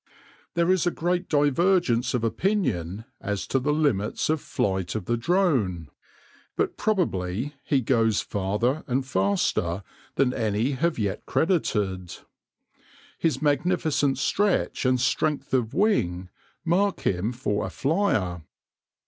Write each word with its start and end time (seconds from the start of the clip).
There 0.55 0.71
is 0.71 0.87
a 0.87 0.89
great 0.89 1.29
divergence 1.29 2.15
of 2.15 2.23
opinion 2.23 3.05
as 3.19 3.45
to 3.45 3.59
the 3.59 3.71
limits 3.71 4.31
of 4.31 4.41
flight 4.41 4.95
of 4.95 5.05
the 5.05 5.15
drone, 5.15 5.91
but 6.55 6.75
probably 6.75 7.53
he 7.63 7.81
goes 7.81 8.19
farther 8.19 8.83
and 8.87 9.05
faster 9.05 9.83
than 10.15 10.33
any 10.33 10.71
have 10.71 10.97
yet 10.97 11.27
credited. 11.27 12.15
His 13.19 13.43
magnificent 13.43 14.17
stretch 14.17 14.87
and 14.87 14.99
strength 14.99 15.53
of 15.53 15.75
wing 15.75 16.29
mark 16.65 17.01
him 17.01 17.31
for 17.31 17.63
a 17.63 17.69
flier. 17.69 18.41